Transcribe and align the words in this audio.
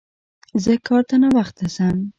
زه 0.63 0.71
کار 0.87 1.03
ته 1.09 1.15
ناوخته 1.21 1.65
ځم 1.75 1.97